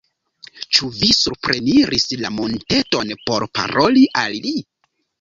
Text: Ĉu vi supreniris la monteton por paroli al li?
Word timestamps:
Ĉu 0.77 0.89
vi 1.01 1.09
supreniris 1.17 2.07
la 2.23 2.33
monteton 2.41 3.15
por 3.23 3.49
paroli 3.61 4.11
al 4.27 4.39
li? 4.49 4.61